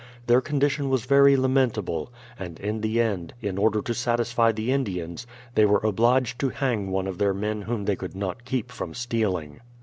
[0.25, 5.27] Their condition was very lamentable, and in the end, in order to satisfy the Indians,
[5.53, 8.95] they were obliged to hang one of their men whom they could not keep from
[8.95, 9.59] stealing.